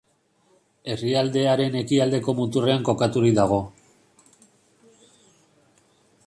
[0.93, 3.61] Herrialdearen ekialdeko muturrean kokaturik dago.